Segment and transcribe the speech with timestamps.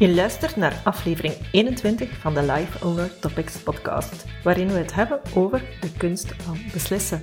[0.00, 5.20] Je luistert naar aflevering 21 van de Life Owner Topics podcast, waarin we het hebben
[5.34, 7.22] over de kunst van beslissen.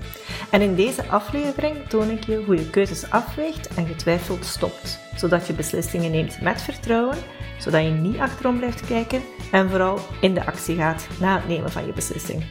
[0.51, 5.47] En in deze aflevering toon ik je hoe je keuzes afweegt en getwijfeld stopt, zodat
[5.47, 7.17] je beslissingen neemt met vertrouwen,
[7.59, 9.21] zodat je niet achterom blijft kijken
[9.51, 12.43] en vooral in de actie gaat na het nemen van je beslissing.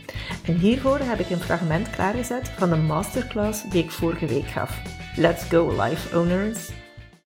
[0.44, 4.82] En hiervoor heb ik een fragment klaargezet van de masterclass die ik vorige week gaf.
[5.16, 6.70] Let's go, Life Owners!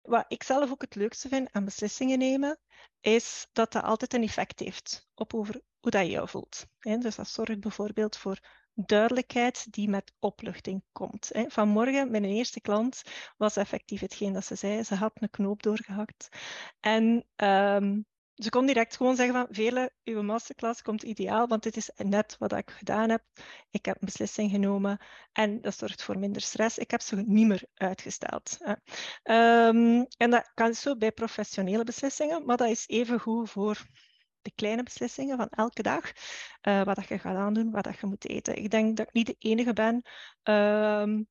[0.03, 2.59] Wat ik zelf ook het leukste vind aan beslissingen nemen,
[3.01, 6.67] is dat dat altijd een effect heeft op over hoe dat je jou voelt.
[6.81, 8.39] Dus dat zorgt bijvoorbeeld voor
[8.75, 11.31] duidelijkheid die met opluchting komt.
[11.33, 13.03] Vanmorgen, mijn eerste klant,
[13.37, 14.85] was effectief hetgeen dat ze zei.
[14.85, 16.29] Ze had een knoop doorgehakt.
[16.81, 18.07] En um,
[18.43, 22.37] ze kon direct gewoon zeggen van, Vele, uw masterclass komt ideaal, want dit is net
[22.39, 23.23] wat ik gedaan heb.
[23.71, 24.99] Ik heb een beslissing genomen
[25.33, 26.79] en dat zorgt voor minder stress.
[26.79, 28.59] Ik heb ze niet meer uitgesteld.
[28.61, 33.87] Um, en dat kan zo bij professionele beslissingen, maar dat is even goed voor
[34.43, 36.13] de kleine beslissingen van elke dag.
[36.63, 38.57] Uh, wat dat je gaat aandoen, wat dat je moet eten.
[38.57, 40.03] Ik denk dat ik niet de enige ben
[40.43, 41.29] um,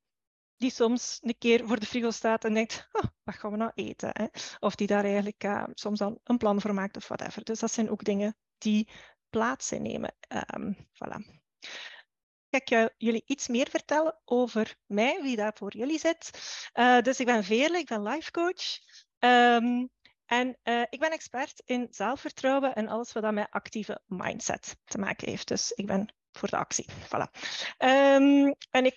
[0.59, 3.71] die soms een keer voor de frigo staat en denkt, oh, wat gaan we nou
[3.75, 4.09] eten?
[4.13, 4.25] Hè?
[4.59, 7.43] Of die daar eigenlijk uh, soms dan een plan voor maakt of whatever.
[7.43, 8.89] Dus dat zijn ook dingen die
[9.29, 10.15] plaats nemen.
[10.55, 11.37] Um, voilà.
[12.49, 16.29] Ga ik jullie iets meer vertellen over mij, wie daar voor jullie zit.
[16.73, 18.79] Uh, dus ik ben Veerle, ik ben life coach.
[19.19, 19.89] Um,
[20.25, 25.29] en uh, ik ben expert in zelfvertrouwen en alles wat met actieve mindset te maken
[25.29, 25.47] heeft.
[25.47, 26.85] Dus ik ben voor de actie.
[26.91, 27.39] Voilà.
[27.77, 28.95] Um, en ik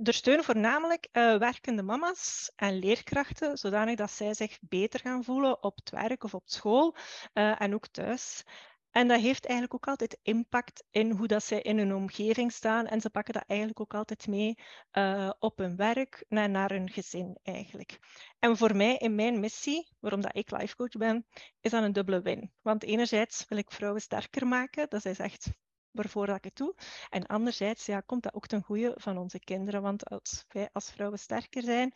[0.00, 5.76] ondersteun voornamelijk uh, werkende mama's en leerkrachten, zodanig dat zij zich beter gaan voelen op
[5.76, 6.96] het werk of op school
[7.34, 8.44] uh, en ook thuis.
[8.90, 12.86] En dat heeft eigenlijk ook altijd impact in hoe dat zij in hun omgeving staan.
[12.86, 14.58] En ze pakken dat eigenlijk ook altijd mee
[14.92, 17.98] uh, op hun werk en naar hun gezin eigenlijk.
[18.38, 21.26] En voor mij in mijn missie, waarom dat ik life coach ben,
[21.60, 22.52] is dat een dubbele win.
[22.62, 24.88] Want enerzijds wil ik vrouwen sterker maken.
[24.88, 25.50] Dat is echt
[25.92, 26.74] waarvoor ik het doe.
[27.08, 29.82] En anderzijds ja, komt dat ook ten goede van onze kinderen.
[29.82, 31.92] Want als wij als vrouwen sterker zijn,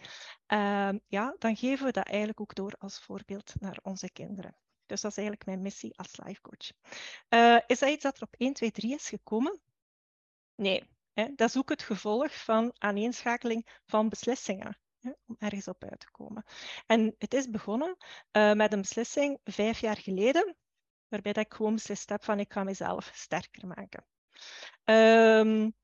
[0.53, 4.57] uh, ja, dan geven we dat eigenlijk ook door als voorbeeld naar onze kinderen.
[4.87, 6.73] Dus dat is eigenlijk mijn missie als life coach.
[7.29, 9.61] Uh, is dat iets dat er op 1, 2, 3 is gekomen?
[10.55, 11.35] Nee, hè?
[11.35, 14.79] dat is ook het gevolg van aaneenschakeling van beslissingen.
[15.27, 16.45] Om ergens op uit te komen.
[16.87, 17.97] En het is begonnen
[18.33, 20.57] uh, met een beslissing vijf jaar geleden
[21.23, 24.05] waarbij ik gewoon beslist heb van ik ga mezelf sterker maken.
[24.85, 25.75] Um,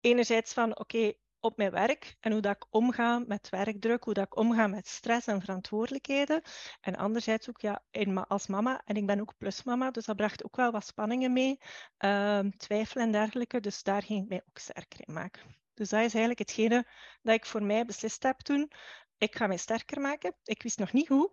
[0.00, 4.24] enerzijds van oké, op mijn werk en hoe dat ik omga met werkdruk, hoe dat
[4.24, 6.42] ik omga met stress en verantwoordelijkheden.
[6.80, 7.82] En anderzijds ook ja,
[8.28, 11.58] als mama, en ik ben ook plusmama, dus dat bracht ook wel wat spanningen mee,
[11.98, 13.60] um, twijfel en dergelijke.
[13.60, 15.56] Dus daar ging ik mij ook sterker in maken.
[15.74, 16.86] Dus dat is eigenlijk hetgene
[17.22, 18.70] dat ik voor mij beslist heb toen.
[19.18, 20.34] Ik ga mij sterker maken.
[20.44, 21.32] Ik wist nog niet hoe,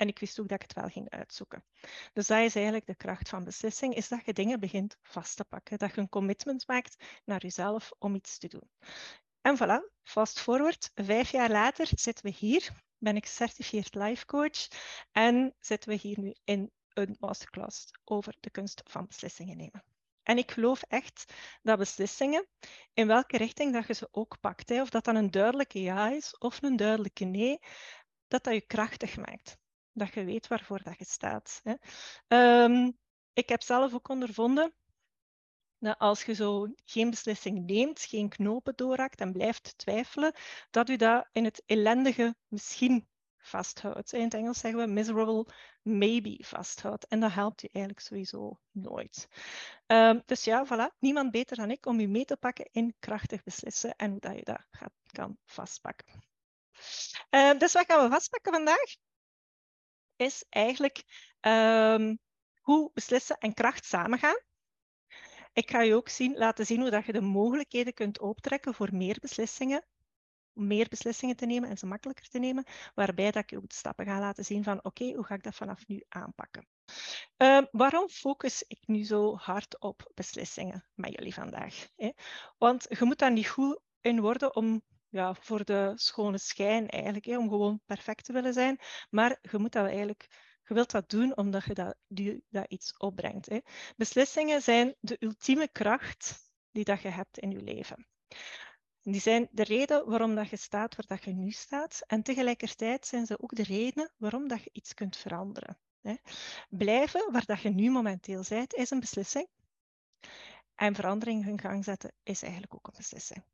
[0.00, 1.64] en ik wist ook dat ik het wel ging uitzoeken.
[2.12, 5.44] Dus dat is eigenlijk de kracht van beslissing, is dat je dingen begint vast te
[5.44, 5.78] pakken.
[5.78, 8.70] Dat je een commitment maakt naar jezelf om iets te doen.
[9.40, 10.90] En voilà, fast forward.
[10.94, 12.70] Vijf jaar later zitten we hier.
[12.98, 14.68] Ben ik certificeerd life coach.
[15.12, 19.84] En zitten we hier nu in een masterclass over de kunst van beslissingen nemen.
[20.22, 22.46] En ik geloof echt dat beslissingen,
[22.92, 26.10] in welke richting dat je ze ook pakt, hè, of dat dan een duidelijke ja
[26.10, 27.58] is of een duidelijke nee,
[28.28, 29.59] dat dat je krachtig maakt
[30.00, 31.60] dat je weet waarvoor dat je staat.
[31.62, 31.74] Hè.
[32.64, 32.98] Um,
[33.32, 34.74] ik heb zelf ook ondervonden
[35.78, 40.34] dat als je zo geen beslissing neemt, geen knopen doorraakt en blijft twijfelen,
[40.70, 43.08] dat u dat in het ellendige misschien
[43.38, 44.12] vasthoudt.
[44.12, 45.46] In het Engels zeggen we miserable
[45.82, 47.06] maybe vasthoudt.
[47.06, 49.28] En dat helpt u eigenlijk sowieso nooit.
[49.86, 53.42] Um, dus ja, voilà, niemand beter dan ik om u mee te pakken in krachtig
[53.42, 56.24] beslissen en hoe dat je dat gaat, kan vastpakken.
[57.30, 58.96] Uh, dus wat gaan we vastpakken vandaag?
[60.20, 61.02] Is eigenlijk
[61.40, 62.18] um,
[62.60, 64.38] hoe beslissen en kracht samengaan.
[65.52, 68.88] Ik ga je ook zien, laten zien hoe dat je de mogelijkheden kunt optrekken voor
[68.92, 69.84] meer beslissingen.
[70.52, 72.64] Om meer beslissingen te nemen en ze makkelijker te nemen.
[72.94, 75.42] Waarbij dat ik je ook de stappen ga laten zien van oké, hoe ga ik
[75.42, 76.68] dat vanaf nu aanpakken.
[77.38, 81.86] Uh, waarom focus ik nu zo hard op beslissingen met jullie vandaag?
[81.96, 82.10] Hè?
[82.58, 87.24] Want je moet daar niet goed in worden om ja, voor de schone schijn eigenlijk,
[87.24, 88.78] hè, om gewoon perfect te willen zijn.
[89.10, 90.26] Maar je moet dat eigenlijk,
[90.64, 91.96] je wilt dat doen omdat je dat,
[92.48, 93.48] dat iets opbrengt.
[93.48, 93.58] Hè.
[93.96, 98.06] Beslissingen zijn de ultieme kracht die dat je hebt in je leven.
[99.02, 102.02] Die zijn de reden waarom dat je staat waar dat je nu staat.
[102.06, 105.78] En tegelijkertijd zijn ze ook de reden waarom dat je iets kunt veranderen.
[106.00, 106.14] Hè.
[106.68, 109.48] Blijven waar dat je nu momenteel bent, is een beslissing.
[110.74, 113.44] En verandering in gang zetten is eigenlijk ook een beslissing.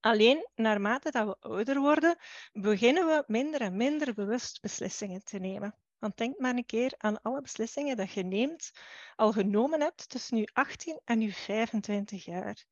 [0.00, 2.16] Alleen naarmate dat we ouder worden,
[2.52, 5.74] beginnen we minder en minder bewust beslissingen te nemen.
[5.98, 8.70] Want denk maar een keer aan alle beslissingen dat je neemt,
[9.16, 12.64] al genomen hebt tussen je 18 en je 25 jaar.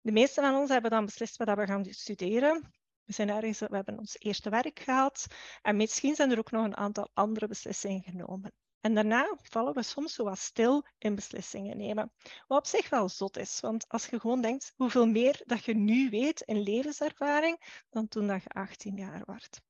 [0.00, 2.72] De meeste van ons hebben dan beslist wat we gaan studeren.
[3.04, 5.26] We, zijn ergens, we hebben ons eerste werk gehad
[5.62, 8.52] en misschien zijn er ook nog een aantal andere beslissingen genomen.
[8.80, 12.12] En daarna vallen we soms zo wat stil in beslissingen nemen.
[12.46, 15.74] Wat op zich wel zot is, want als je gewoon denkt hoeveel meer dat je
[15.74, 19.60] nu weet in levenservaring dan toen dat je 18 jaar werd.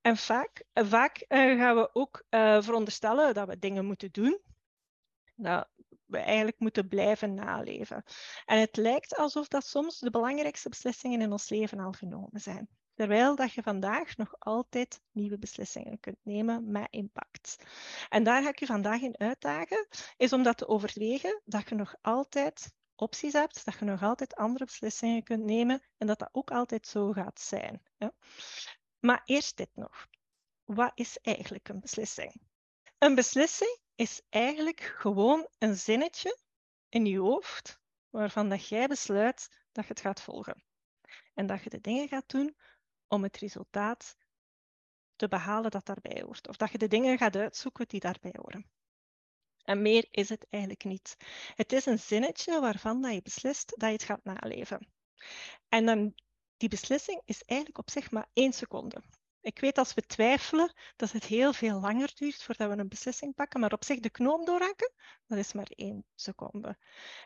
[0.00, 4.40] En vaak, vaak uh, gaan we ook uh, veronderstellen dat we dingen moeten doen,
[5.34, 5.68] dat
[6.04, 8.04] we eigenlijk moeten blijven naleven.
[8.44, 12.68] En het lijkt alsof dat soms de belangrijkste beslissingen in ons leven al genomen zijn.
[12.94, 17.56] Terwijl dat je vandaag nog altijd nieuwe beslissingen kunt nemen met impact.
[18.08, 19.86] En daar ga ik je vandaag in uitdagen,
[20.16, 24.34] is om dat te overwegen dat je nog altijd opties hebt, dat je nog altijd
[24.34, 27.82] andere beslissingen kunt nemen en dat dat ook altijd zo gaat zijn.
[29.00, 30.06] Maar eerst dit nog.
[30.64, 32.40] Wat is eigenlijk een beslissing?
[32.98, 36.38] Een beslissing is eigenlijk gewoon een zinnetje
[36.88, 37.80] in je hoofd
[38.10, 40.64] waarvan dat jij besluit dat je het gaat volgen.
[41.34, 42.56] En dat je de dingen gaat doen
[43.08, 44.16] om het resultaat
[45.16, 46.48] te behalen dat daarbij hoort.
[46.48, 48.66] Of dat je de dingen gaat uitzoeken die daarbij horen.
[49.64, 51.16] En meer is het eigenlijk niet.
[51.54, 54.92] Het is een zinnetje waarvan dat je beslist dat je het gaat naleven.
[55.68, 56.14] En dan,
[56.56, 59.02] die beslissing is eigenlijk op zich maar één seconde.
[59.40, 63.34] Ik weet als we twijfelen dat het heel veel langer duurt voordat we een beslissing
[63.34, 64.92] pakken, maar op zich de knoop doorhakken,
[65.26, 66.78] dat is maar één seconde.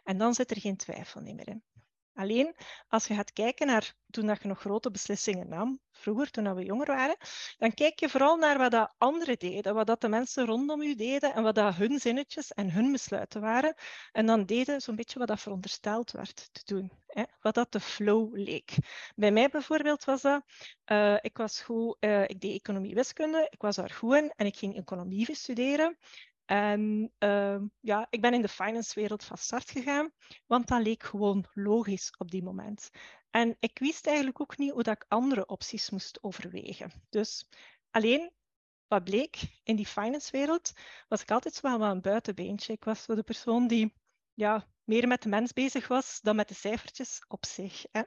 [0.04, 1.64] En dan zit er geen twijfel meer in.
[2.18, 2.54] Alleen
[2.88, 6.64] als je gaat kijken naar toen dat je nog grote beslissingen nam, vroeger toen we
[6.64, 7.16] jonger waren,
[7.58, 10.96] dan kijk je vooral naar wat dat anderen deden, wat dat de mensen rondom je
[10.96, 13.74] deden en wat dat hun zinnetjes en hun besluiten waren.
[14.12, 17.22] En dan deden zo'n beetje wat dat verondersteld werd te doen, hè?
[17.40, 18.74] wat dat de flow leek.
[19.14, 20.42] Bij mij bijvoorbeeld was dat,
[20.86, 24.46] uh, ik was goed, uh, ik deed economie wiskunde, ik was daar goed in en
[24.46, 25.98] ik ging economie studeren.
[26.50, 30.12] En uh, ja, ik ben in de finance-wereld van start gegaan,
[30.46, 32.90] want dat leek gewoon logisch op die moment.
[33.30, 36.92] En ik wist eigenlijk ook niet hoe dat ik andere opties moest overwegen.
[37.08, 37.48] Dus
[37.90, 38.32] alleen
[38.86, 40.72] wat bleek in die finance-wereld,
[41.08, 42.72] was ik altijd wel een buitenbeentje.
[42.72, 43.94] Ik was de persoon die
[44.34, 47.84] ja, meer met de mens bezig was dan met de cijfertjes op zich.
[47.90, 48.02] Hè.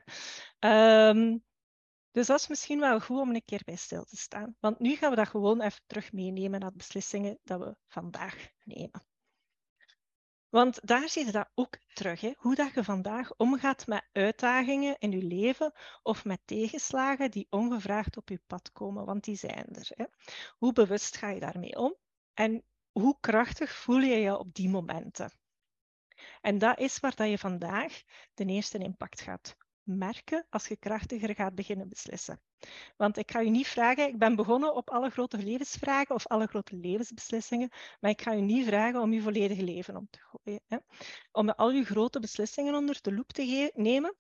[1.10, 1.44] Um,
[2.12, 4.56] dus dat is misschien wel goed om een keer bij stil te staan.
[4.60, 8.50] Want nu gaan we dat gewoon even terug meenemen naar de beslissingen dat we vandaag
[8.64, 9.06] nemen.
[10.50, 12.34] Want daar zie je dat ook terug, hè?
[12.38, 18.18] hoe dat je vandaag omgaat met uitdagingen in je leven of met tegenslagen die ongevraagd
[18.18, 19.88] op je pad komen, want die zijn er.
[19.90, 20.06] Hè?
[20.58, 21.96] Hoe bewust ga je daarmee om
[22.34, 25.32] en hoe krachtig voel je je op die momenten?
[26.42, 28.02] En dat is waar dat je vandaag
[28.34, 32.42] de eerste impact gaat merken als je krachtiger gaat beginnen beslissen.
[32.98, 36.48] Want ik ga je niet vragen, ik ben begonnen op alle grote levensvragen of alle
[36.48, 37.70] grote levensbeslissingen,
[38.00, 40.62] maar ik ga je niet vragen om je volledige leven om te gooien.
[40.68, 40.78] Hè?
[41.32, 44.16] Om al je grote beslissingen onder de loep te nemen,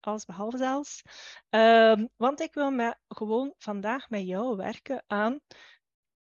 [0.00, 1.02] alles behalve zelfs.
[1.50, 5.40] Um, want ik wil met, gewoon vandaag met jou werken aan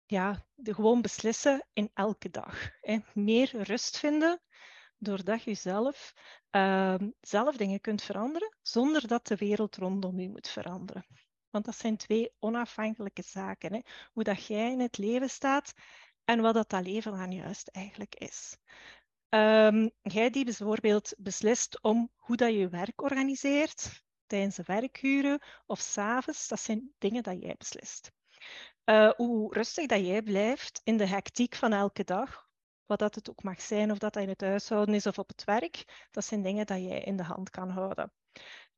[0.06, 2.70] ja, de gewoon beslissen in elke dag.
[2.82, 2.98] Hè?
[3.14, 4.42] Meer rust vinden,
[5.06, 6.14] doordat je zelf,
[6.52, 11.06] uh, zelf dingen kunt veranderen, zonder dat de wereld rondom je moet veranderen.
[11.50, 13.74] Want dat zijn twee onafhankelijke zaken.
[13.74, 13.80] Hè?
[14.14, 15.74] Hoe dat jij in het leven staat
[16.24, 18.58] en wat dat, dat leven dan juist eigenlijk is.
[19.30, 25.80] Um, jij die bijvoorbeeld beslist om hoe dat je werk organiseert, tijdens de werkuren of
[25.80, 28.12] s'avonds, dat zijn dingen dat jij beslist.
[28.86, 32.45] Uh, hoe rustig dat jij blijft in de hectiek van elke dag,
[32.86, 35.28] wat dat het ook mag zijn, of dat dat in het huishouden is of op
[35.28, 38.12] het werk, dat zijn dingen dat jij in de hand kan houden.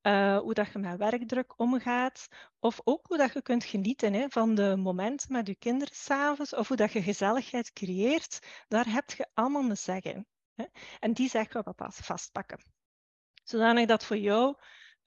[0.02, 2.28] Uh, hoe dat je met werkdruk omgaat,
[2.60, 6.54] of ook hoe dat je kunt genieten hè, van de momenten met je kinderen s'avonds,
[6.54, 10.28] of hoe dat je gezelligheid creëert, daar heb je allemaal een zeggen.
[10.56, 10.66] Hè.
[11.00, 12.60] En die zeggen we vastpakken.
[13.44, 14.56] Zodanig dat voor jou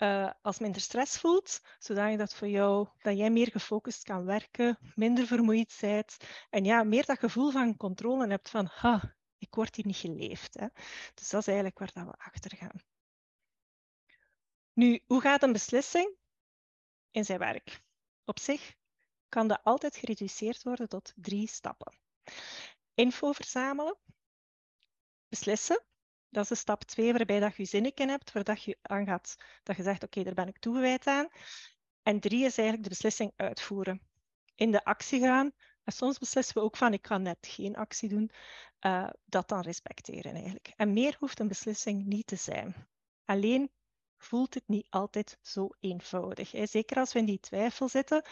[0.03, 4.79] uh, als minder stress voelt, zodat dat voor jou, dat jij meer gefocust kan werken,
[4.95, 6.17] minder vermoeid bent
[6.51, 10.55] en ja, meer dat gevoel van controle hebt van, ha, ik word hier niet geleefd.
[10.55, 10.67] Hè.
[11.15, 12.83] Dus dat is eigenlijk waar dat we achter gaan.
[14.73, 16.17] Nu, hoe gaat een beslissing
[17.11, 17.83] in zijn werk?
[18.25, 18.75] Op zich
[19.29, 21.99] kan dat altijd gereduceerd worden tot drie stappen.
[22.95, 23.99] Info verzamelen,
[25.29, 25.85] beslissen
[26.31, 29.77] dat is de stap twee, waarbij dat je zinnetje hebt, waar dat je aangaat, dat
[29.77, 31.29] je zegt, oké, daar ben ik toegewijd aan.
[32.03, 34.01] En drie is eigenlijk de beslissing uitvoeren.
[34.55, 35.53] In de actie gaan.
[35.85, 38.31] En soms beslissen we ook van, ik kan net geen actie doen.
[38.81, 40.73] Uh, dat dan respecteren eigenlijk.
[40.77, 42.89] En meer hoeft een beslissing niet te zijn.
[43.25, 43.71] Alleen
[44.19, 46.51] voelt het niet altijd zo eenvoudig.
[46.63, 48.25] Zeker als we in die twijfel zitten.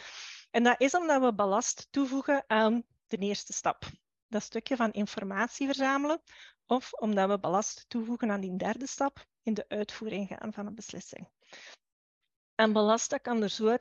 [0.51, 3.85] En dat is omdat we ballast toevoegen aan de eerste stap.
[4.29, 6.23] Dat stukje van informatie verzamelen
[6.69, 10.75] of omdat we ballast toevoegen aan die derde stap in de uitvoering gaan van een
[10.75, 11.29] beslissing.
[12.55, 13.77] En ballast kan er zo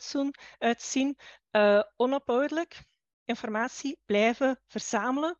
[0.57, 1.17] uitzien,
[1.51, 2.83] uh, onophoudelijk
[3.25, 5.39] informatie blijven verzamelen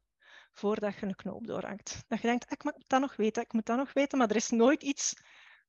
[0.51, 2.03] voordat je een knoop doorhangt.
[2.07, 4.29] Dat je denkt, ah, ik moet dat nog weten, ik moet dat nog weten, maar
[4.29, 5.13] er is nooit iets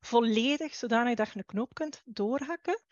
[0.01, 2.83] volledig zodanig dat je een knoop kunt doorhakken.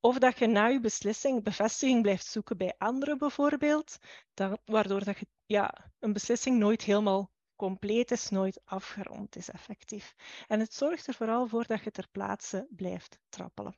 [0.00, 3.98] Of dat je na je beslissing bevestiging blijft zoeken bij anderen bijvoorbeeld,
[4.34, 10.14] dat, waardoor dat je, ja, een beslissing nooit helemaal compleet is, nooit afgerond is effectief.
[10.46, 13.76] En het zorgt er vooral voor dat je ter plaatse blijft trappelen.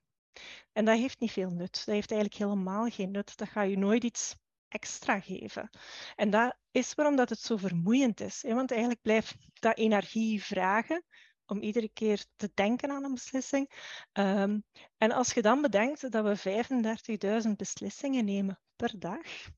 [0.73, 1.75] En dat heeft niet veel nut.
[1.75, 3.37] Dat heeft eigenlijk helemaal geen nut.
[3.37, 4.37] Dat gaat je nooit iets
[4.69, 5.71] extra geven.
[6.17, 8.43] En dat is waarom dat het zo vermoeiend is.
[8.43, 11.05] Want eigenlijk blijft dat energie vragen
[11.47, 13.71] om iedere keer te denken aan een beslissing.
[14.13, 14.59] Ehm,
[14.97, 19.51] en als je dan bedenkt dat we 35.000 beslissingen nemen per dag.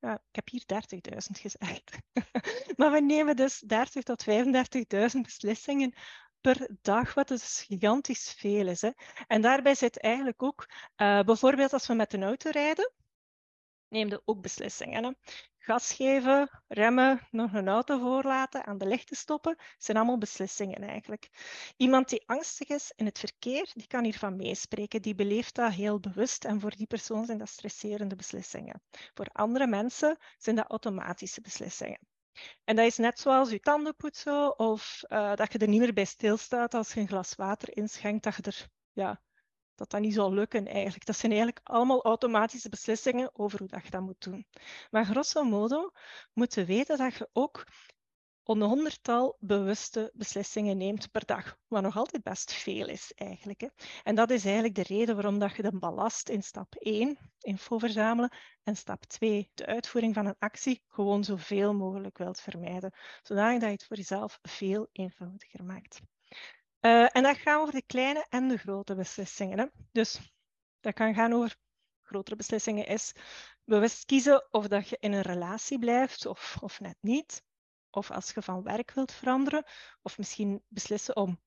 [0.00, 1.98] Ja, ik heb hier 30.000 gezegd.
[2.78, 5.94] maar we nemen dus 30.000 tot 35.000 beslissingen
[6.40, 8.80] per dag, wat dus gigantisch veel is.
[8.80, 8.90] Hè.
[9.26, 12.92] En daarbij zit eigenlijk ook, uh, bijvoorbeeld als we met een auto rijden,
[13.88, 15.04] neemde ook beslissingen.
[15.04, 15.10] Hè.
[15.66, 21.28] Gas geven, remmen, nog een auto voorlaten, aan de lichten stoppen, zijn allemaal beslissingen eigenlijk.
[21.76, 25.02] Iemand die angstig is in het verkeer, die kan hiervan meespreken.
[25.02, 28.82] Die beleeft dat heel bewust en voor die persoon zijn dat stresserende beslissingen.
[29.14, 32.00] Voor andere mensen zijn dat automatische beslissingen.
[32.64, 35.92] En dat is net zoals je tanden poetsen of uh, dat je er niet meer
[35.92, 39.20] bij stilstaat als je een glas water inschenkt, dat je er ja,
[39.76, 41.06] dat dat niet zal lukken eigenlijk.
[41.06, 44.46] Dat zijn eigenlijk allemaal automatische beslissingen over hoe dat je dat moet doen.
[44.90, 45.90] Maar grosso modo
[46.32, 47.64] moeten we weten dat je ook
[48.44, 53.60] een honderdtal bewuste beslissingen neemt per dag, wat nog altijd best veel is eigenlijk.
[53.60, 53.68] Hè.
[54.02, 57.78] En dat is eigenlijk de reden waarom dat je de ballast in stap 1, info
[57.78, 62.92] verzamelen, en stap 2, de uitvoering van een actie, gewoon zoveel mogelijk wilt vermijden,
[63.22, 66.00] zodat je het voor jezelf veel eenvoudiger maakt.
[66.86, 69.58] Uh, en dat gaat over de kleine en de grote beslissingen.
[69.58, 69.66] Hè.
[69.92, 70.34] Dus
[70.80, 71.56] dat kan gaan over
[72.02, 73.12] grotere beslissingen is
[73.64, 77.42] bewust kiezen of dat je in een relatie blijft of, of net niet.
[77.90, 79.64] Of als je van werk wilt veranderen.
[80.02, 81.40] Of misschien beslissen om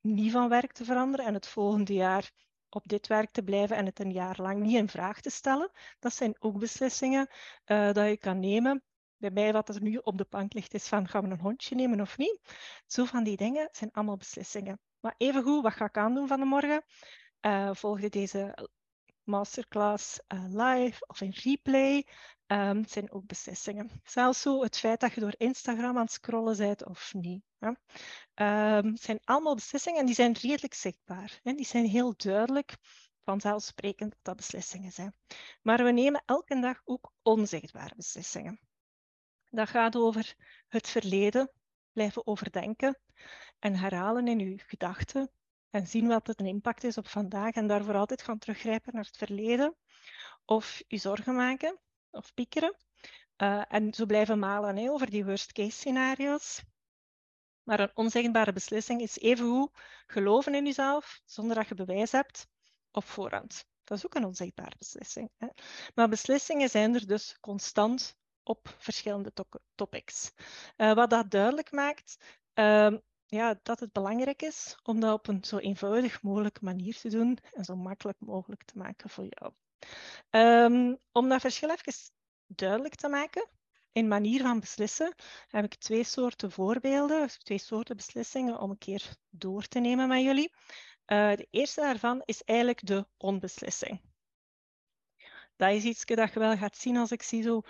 [0.00, 2.30] niet van werk te veranderen en het volgende jaar
[2.68, 5.70] op dit werk te blijven en het een jaar lang niet in vraag te stellen.
[5.98, 7.28] Dat zijn ook beslissingen
[7.66, 8.82] uh, dat je kan nemen
[9.22, 11.74] bij mij wat er nu op de plank ligt is van gaan we een hondje
[11.74, 12.38] nemen of niet.
[12.86, 14.80] Zo van die dingen zijn allemaal beslissingen.
[15.00, 16.84] Maar evengoed, wat ga ik aandoen van de morgen?
[17.76, 18.68] Volg je deze
[19.24, 22.06] masterclass uh, live of in replay?
[22.46, 23.90] Um, zijn ook beslissingen.
[24.04, 27.42] Zelfs zo het feit dat je door Instagram aan het scrollen bent of niet.
[27.58, 27.68] Hè.
[28.78, 31.40] Um, zijn allemaal beslissingen en die zijn redelijk zichtbaar.
[31.42, 31.52] Hè.
[31.52, 32.76] Die zijn heel duidelijk
[33.24, 35.14] vanzelfsprekend dat dat beslissingen zijn.
[35.62, 38.60] Maar we nemen elke dag ook onzichtbare beslissingen.
[39.54, 40.34] Dat gaat over
[40.68, 41.50] het verleden,
[41.92, 42.98] blijven overdenken
[43.58, 45.30] en herhalen in uw gedachten
[45.70, 49.04] en zien wat het een impact is op vandaag en daarvoor altijd gaan teruggrijpen naar
[49.04, 49.76] het verleden
[50.44, 51.80] of je zorgen maken
[52.10, 52.76] of piekeren.
[53.36, 56.62] Uh, en zo blijven malen over die worst case scenario's.
[57.62, 59.70] Maar een onzichtbare beslissing is evengoed
[60.06, 62.46] geloven in jezelf zonder dat je bewijs hebt
[62.90, 63.64] op voorhand.
[63.84, 65.30] Dat is ook een onzichtbare beslissing.
[65.36, 65.46] Hè.
[65.94, 69.44] Maar beslissingen zijn er dus constant op verschillende to
[69.74, 70.32] topics.
[70.76, 72.16] Uh, wat dat duidelijk maakt,
[72.54, 72.92] uh,
[73.26, 77.38] ja, dat het belangrijk is om dat op een zo eenvoudig mogelijke manier te doen
[77.52, 79.52] en zo makkelijk mogelijk te maken voor jou.
[80.30, 81.92] Um, om dat verschil even
[82.46, 83.48] duidelijk te maken,
[83.92, 85.14] in manier van beslissen
[85.48, 90.22] heb ik twee soorten voorbeelden, twee soorten beslissingen om een keer door te nemen met
[90.22, 90.52] jullie.
[91.06, 94.00] Uh, de eerste daarvan is eigenlijk de onbeslissing.
[95.56, 97.62] Dat is iets dat je wel gaat zien als ik zie zo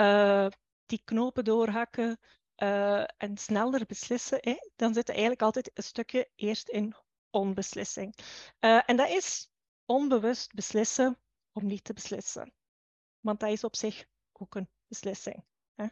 [0.00, 0.46] uh,
[0.86, 2.18] die knopen doorhakken
[2.56, 4.40] uh, en sneller beslissen,
[4.76, 6.94] dan zit er eigenlijk altijd een stukje eerst in
[7.30, 8.14] onbeslissing.
[8.60, 9.50] Uh, en dat is
[9.84, 11.18] onbewust beslissen
[11.52, 12.52] om niet te beslissen.
[13.20, 15.44] Want dat is op zich ook een beslissing.
[15.74, 15.86] Hè.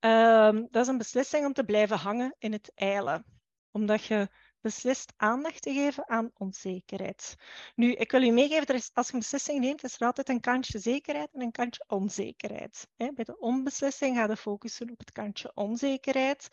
[0.00, 3.24] Uh, dat is een beslissing om te blijven hangen in het eilen.
[3.70, 4.28] Omdat je
[4.60, 7.34] beslist aandacht te geven aan onzekerheid.
[7.74, 10.40] Nu, ik wil u meegeven, er als je een beslissing neemt, is er altijd een
[10.40, 12.88] kantje zekerheid en een kantje onzekerheid.
[12.96, 16.48] Bij de onbeslissing gaat je focussen op het kantje onzekerheid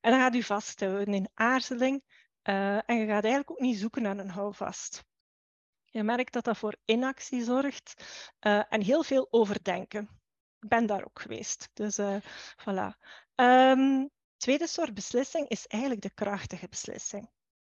[0.00, 2.02] en dan gaat u vasthouden in aarzeling
[2.42, 5.04] uh, en je gaat eigenlijk ook niet zoeken naar een houvast.
[5.84, 7.94] Je merkt dat dat voor inactie zorgt
[8.46, 10.20] uh, en heel veel overdenken.
[10.60, 12.16] Ik ben daar ook geweest, dus uh,
[12.56, 12.98] voilà.
[13.34, 17.30] Um, tweede soort beslissing is eigenlijk de krachtige beslissing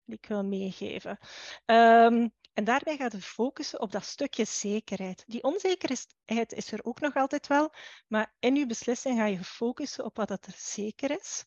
[0.06, 1.18] die ik wil meegeven.
[1.66, 5.24] Um, En daarbij gaat je focussen op dat stukje zekerheid.
[5.28, 7.74] Die onzekerheid is er ook nog altijd wel,
[8.08, 11.46] maar in je beslissing ga je focussen op wat dat er zeker is.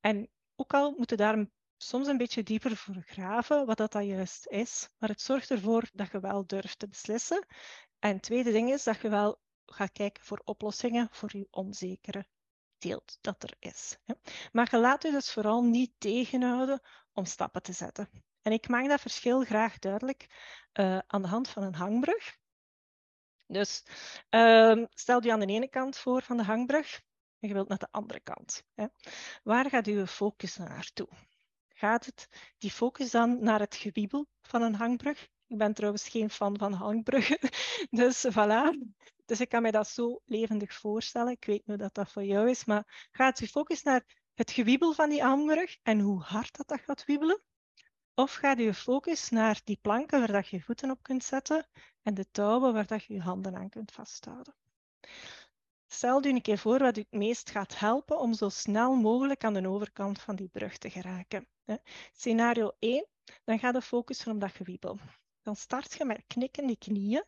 [0.00, 1.46] En ook al moet je daar
[1.76, 5.90] soms een beetje dieper voor graven, wat dat, dat juist is, maar het zorgt ervoor
[5.92, 7.46] dat je wel durft te beslissen.
[7.98, 12.26] En het tweede ding is dat je wel gaat kijken voor oplossingen voor je onzekere
[12.78, 13.96] deel dat er is.
[14.52, 16.80] Maar je laat je dus vooral niet tegenhouden
[17.12, 18.08] om stappen te zetten.
[18.42, 20.26] En ik maak dat verschil graag duidelijk
[20.72, 22.36] uh, aan de hand van een hangbrug.
[23.46, 23.82] Dus
[24.30, 27.00] uh, stel je aan de ene kant voor van de hangbrug
[27.38, 28.62] en je wilt naar de andere kant.
[28.74, 28.86] Hè.
[29.42, 31.08] Waar gaat uw focus naartoe?
[31.68, 35.28] Gaat het die focus dan naar het gewiebel van een hangbrug?
[35.46, 37.38] Ik ben trouwens geen fan van hangbruggen,
[37.90, 38.70] dus voilà.
[39.28, 41.32] Dus ik kan mij dat zo levendig voorstellen.
[41.32, 44.04] Ik weet niet dat dat voor jou is, maar gaat je focus naar
[44.34, 47.42] het gewiebel van die hangbrug en hoe hard dat, dat gaat wiebelen?
[48.14, 51.68] Of gaat je focus naar die planken waar dat je voeten op kunt zetten
[52.02, 54.54] en de touwen waar dat je je handen aan kunt vasthouden?
[55.86, 59.44] Stel je een keer voor wat u het meest gaat helpen om zo snel mogelijk
[59.44, 61.48] aan de overkant van die brug te geraken.
[62.12, 63.06] Scenario 1,
[63.44, 64.98] dan gaat de focussen op dat gewiebel.
[65.42, 67.24] Dan start je met knikken die knieën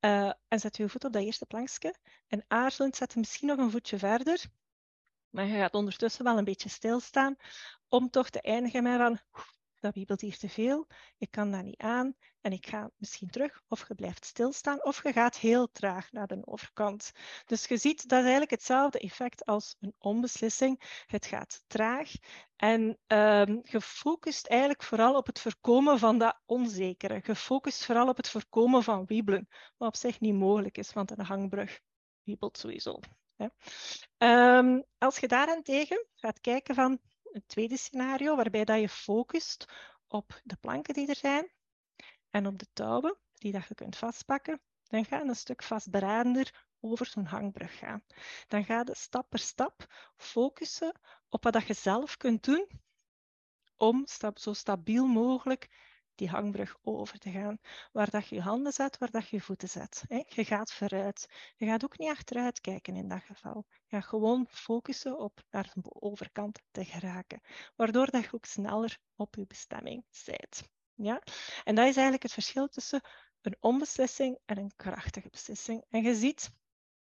[0.00, 1.94] uh, en zet je voet op dat eerste plankje.
[2.26, 4.44] En aarzelend zet je misschien nog een voetje verder.
[5.30, 7.36] Maar je gaat ondertussen wel een beetje stilstaan
[7.88, 9.18] om toch te eindigen met van
[9.80, 10.86] dat wiebelt hier te veel,
[11.18, 15.02] ik kan dat niet aan en ik ga misschien terug of je blijft stilstaan of
[15.02, 17.12] je gaat heel traag naar de overkant.
[17.46, 21.02] Dus je ziet dat is eigenlijk hetzelfde effect als een onbeslissing.
[21.06, 22.12] Het gaat traag
[22.56, 27.20] en um, je focust eigenlijk vooral op het voorkomen van dat onzekere.
[27.24, 31.10] Je focust vooral op het voorkomen van wiebelen, wat op zich niet mogelijk is, want
[31.10, 31.80] een hangbrug
[32.22, 32.98] wiebelt sowieso.
[34.18, 37.00] Um, als je daarentegen gaat kijken van
[37.32, 39.64] een tweede scenario waarbij dat je focust
[40.06, 41.50] op de planken die er zijn
[42.30, 44.60] en op de touwen die dat je kunt vastpakken.
[44.82, 48.04] Dan ga je een stuk vastberader over zo'n hangbrug gaan.
[48.48, 52.68] Dan ga je stap per stap focussen op wat dat je zelf kunt doen
[53.76, 55.68] om zo stabiel mogelijk
[56.20, 57.58] die hangbrug over te gaan.
[57.92, 60.04] Waar dat je je handen zet, waar dat je voeten zet.
[60.26, 61.28] Je gaat vooruit.
[61.56, 63.64] Je gaat ook niet achteruit kijken in dat geval.
[63.68, 67.40] Je gaat gewoon focussen op naar de overkant te geraken.
[67.76, 70.62] Waardoor dat je ook sneller op je bestemming bent.
[70.94, 71.22] Ja?
[71.64, 73.00] En dat is eigenlijk het verschil tussen
[73.40, 75.84] een onbeslissing en een krachtige beslissing.
[75.90, 76.50] En je ziet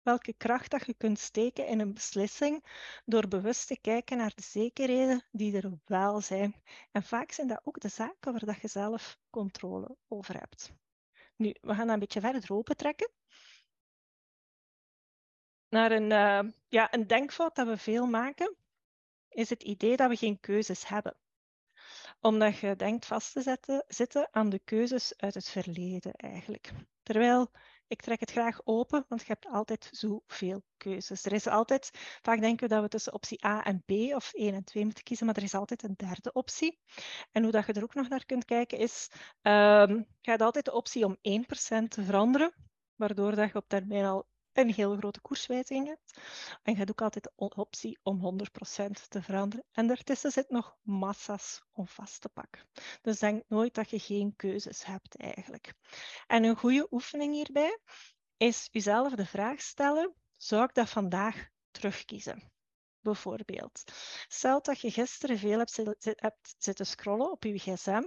[0.02, 2.64] welke kracht dat je kunt steken in een beslissing
[3.04, 6.62] door bewust te kijken naar de zekerheden die er wel zijn.
[6.90, 10.72] En vaak zijn dat ook de zaken waar dat je zelf controle over hebt.
[11.36, 13.10] Nu, we gaan dat een beetje verder open trekken.
[15.68, 18.56] Naar een, uh, ja, een denkfout dat we veel maken,
[19.28, 21.16] is het idee dat we geen keuzes hebben
[22.20, 26.72] omdat je denkt vast te zetten, zitten aan de keuzes uit het verleden eigenlijk.
[27.02, 27.50] Terwijl
[27.92, 31.24] ik trek het graag open, want je hebt altijd zoveel keuzes.
[31.24, 31.90] Er is altijd,
[32.22, 35.04] vaak denken we dat we tussen optie A en B of 1 en 2 moeten
[35.04, 36.78] kiezen, maar er is altijd een derde optie.
[37.32, 39.08] En hoe dat je er ook nog naar kunt kijken is,
[39.42, 42.54] um, je hebt altijd de optie om 1% te veranderen,
[42.94, 45.88] waardoor dat je op termijn al een heel grote koerswijziging.
[46.62, 49.64] En je hebt ook altijd de optie om 100% te veranderen.
[49.72, 52.68] En daartussen zit nog massa's om vast te pakken.
[53.02, 55.74] Dus denk nooit dat je geen keuzes hebt eigenlijk.
[56.26, 57.78] En een goede oefening hierbij
[58.36, 62.50] is jezelf de vraag stellen, zou ik dat vandaag terugkiezen?
[63.00, 63.82] Bijvoorbeeld,
[64.28, 68.02] stel dat je gisteren veel hebt, zitten scrollen op je gsm.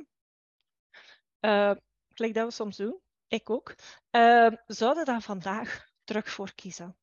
[1.39, 1.71] Uh,
[2.09, 3.75] gelijk dat we soms doen, ik ook.
[4.11, 6.97] Uh, zouden dat vandaag terug voor kiezen?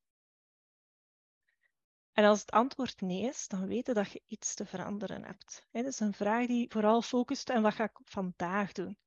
[2.13, 5.67] En als het antwoord nee is, dan weten dat je iets te veranderen hebt.
[5.71, 8.99] Dat is een vraag die vooral focust en wat ga ik vandaag doen?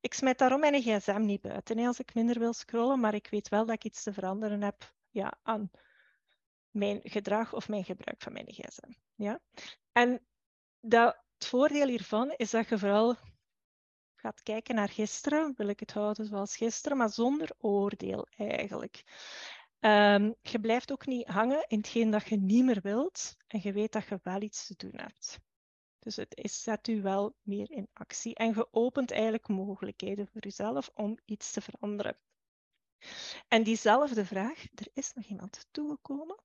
[0.00, 3.48] Ik smijt daarom mijn gsm niet buiten als ik minder wil scrollen, maar ik weet
[3.48, 5.70] wel dat ik iets te veranderen heb ja, aan
[6.70, 8.92] mijn gedrag of mijn gebruik van mijn gsm.
[9.14, 9.40] Ja?
[9.92, 10.26] En
[10.80, 13.16] dat, het voordeel hiervan is dat je vooral
[14.22, 19.02] gaat kijken naar gisteren, wil ik het houden zoals gisteren, maar zonder oordeel eigenlijk.
[19.80, 23.72] Um, je blijft ook niet hangen in hetgeen dat je niet meer wilt en je
[23.72, 25.40] weet dat je wel iets te doen hebt.
[25.98, 30.40] Dus het is, zet u wel meer in actie en je opent eigenlijk mogelijkheden voor
[30.40, 32.18] jezelf om iets te veranderen.
[33.48, 36.42] En diezelfde vraag, er is nog iemand toegekomen.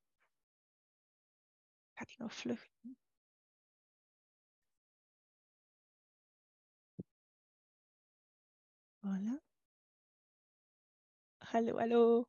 [1.93, 2.67] Gaat die nog vlug
[9.07, 9.39] Voilà.
[11.39, 12.27] Hallo, hallo.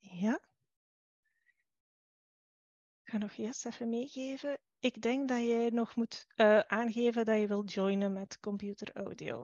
[0.00, 0.38] Ja.
[3.04, 4.58] ga nog eerst even meegeven.
[4.78, 9.42] Ik denk dat jij nog moet uh, aangeven dat je wilt joinen met computer audio.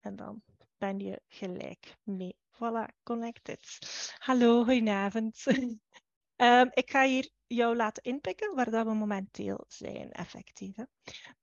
[0.00, 0.42] En dan
[0.78, 2.36] ben je gelijk mee.
[2.52, 3.78] Voilà, connected.
[4.18, 5.46] Hallo, goedenavond.
[6.36, 10.76] um, ik ga hier jou laten inpikken waar dat we momenteel zijn, effectief.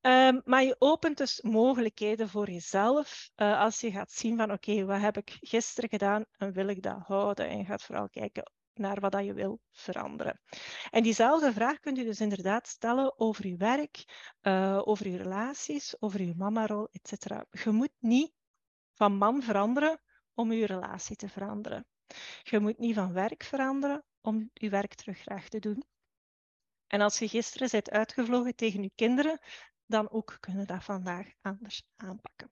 [0.01, 4.85] Um, maar je opent dus mogelijkheden voor jezelf uh, als je gaat zien van oké,
[4.85, 7.47] wat heb ik gisteren gedaan en wil ik dat houden?
[7.47, 10.39] En je gaat vooral kijken naar wat dat je wil veranderen.
[10.89, 14.03] En diezelfde vraag kunt u dus inderdaad stellen over je werk,
[14.41, 17.25] uh, over je relaties, over je mama-rol, etc.
[17.63, 18.33] Je moet niet
[18.93, 20.01] van man veranderen
[20.33, 21.85] om je relatie te veranderen.
[22.43, 25.83] Je moet niet van werk veranderen om je werk terug graag te doen.
[26.87, 29.39] En als je gisteren bent uitgevlogen tegen je kinderen,
[29.85, 32.51] dan ook kunnen dat vandaag anders aanpakken.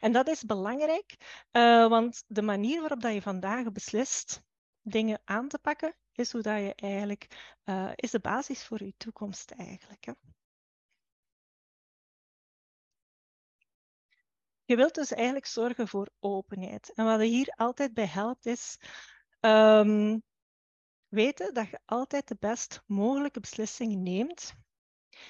[0.00, 1.16] En dat is belangrijk,
[1.52, 4.42] uh, want de manier waarop dat je vandaag beslist
[4.82, 8.94] dingen aan te pakken, is hoe dat je eigenlijk, uh, is de basis voor je
[8.96, 10.14] toekomst eigenlijk.
[14.64, 16.92] Je wilt dus eigenlijk zorgen voor openheid.
[16.94, 18.78] En wat er hier altijd bij helpt is
[19.40, 20.22] um,
[21.08, 24.54] weten dat je altijd de best mogelijke beslissing neemt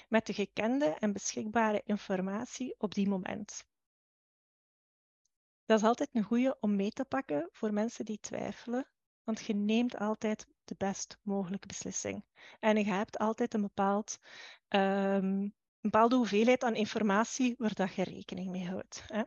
[0.08, 3.66] met de gekende en beschikbare informatie op die moment.
[5.64, 8.90] Dat is altijd een goede om mee te pakken voor mensen die twijfelen,
[9.24, 12.24] want je neemt altijd de best mogelijke beslissing.
[12.60, 14.18] En je hebt altijd een, bepaald,
[14.68, 19.04] um, bepaalde hoeveelheid aan informatie waar dat je rekening mee houdt.
[19.06, 19.22] Hè?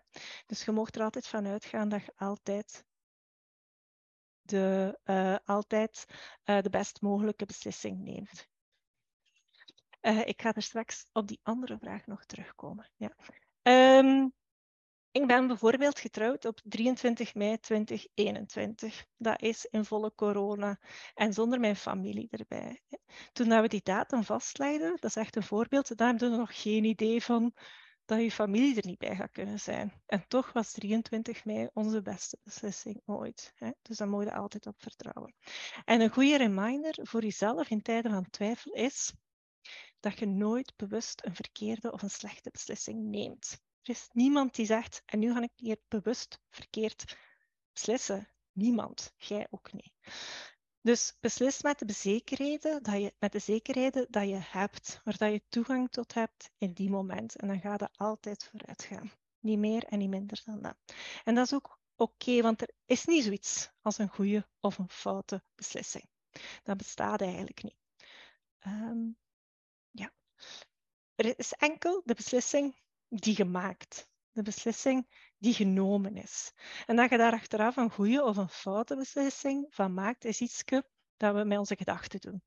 [0.46, 2.86] Dus je mag er altijd van uitgaan dat je altijd
[4.50, 6.06] de, uh, altijd
[6.46, 8.48] uh, de best mogelijke beslissing neemt.
[10.02, 12.92] Uh, ik ga er straks op die andere vraag nog terugkomen.
[12.96, 13.16] Ja.
[13.98, 14.34] Um,
[15.12, 19.06] ik ben bijvoorbeeld getrouwd op 23 mei 2021.
[19.18, 20.80] Dat is in volle corona
[21.14, 22.82] en zonder mijn familie erbij.
[23.32, 26.84] Toen we die datum vastlegden, dat is echt een voorbeeld, daar hebben we nog geen
[26.84, 27.54] idee van
[28.10, 30.02] dat je familie er niet bij gaat kunnen zijn.
[30.06, 33.54] En toch was 23 mei onze beste beslissing ooit.
[33.56, 33.72] Hè?
[33.82, 35.36] Dus daar moet je altijd op vertrouwen.
[35.86, 39.14] En een goede reminder voor jezelf in tijden van twijfel is
[40.00, 43.60] dat je nooit bewust een verkeerde of een slechte beslissing neemt.
[43.82, 47.18] Er is niemand die zegt, en nu ga ik hier bewust verkeerd
[47.74, 48.30] beslissen.
[48.52, 49.94] Niemand, jij ook niet.
[50.82, 55.32] Dus beslis met de zekerheden dat je, met de zekerheden dat je hebt, waar dat
[55.32, 57.36] je toegang tot hebt in die moment.
[57.36, 59.12] En dan gaat het altijd vooruit gaan.
[59.40, 60.76] Niet meer en niet minder dan dat.
[61.24, 64.90] En dat is ook oké, want er is niet zoiets als een goede of een
[64.90, 66.10] foute beslissing.
[66.64, 67.78] Dat bestaat eigenlijk niet.
[68.68, 69.18] Um,
[69.92, 70.12] ja.
[71.16, 74.10] Er is enkel de beslissing die gemaakt.
[74.32, 76.52] De beslissing die genomen is.
[76.86, 80.64] En dat je daar achteraf een goede of een foute beslissing van maakt, is iets
[81.18, 82.42] dat we met onze gedachten doen.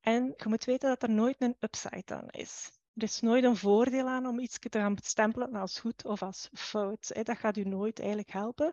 [0.00, 2.70] En je moet weten dat er nooit een upside aan is.
[2.94, 6.48] Er is nooit een voordeel aan om iets te gaan bestempelen als goed of als
[6.52, 7.24] fout.
[7.26, 8.72] Dat gaat u nooit eigenlijk helpen.